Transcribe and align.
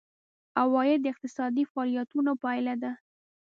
عواید 0.61 0.99
د 1.03 1.05
اقتصادي 1.13 1.63
فعالیتونو 1.71 2.31
پایله 2.43 2.75
ده. 2.83 2.91